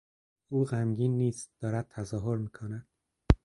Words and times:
او 0.49 0.63
غمگین 0.63 1.17
نیست، 1.17 1.51
دارد 1.59 1.87
تظاهر 1.89 2.37
میکند. 2.37 2.87